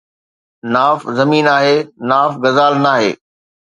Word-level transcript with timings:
ناف 0.73 0.99
زمين 1.17 1.45
آهي، 1.57 1.75
ناف 2.09 2.31
غزال 2.43 2.73
ناهي 2.83 3.11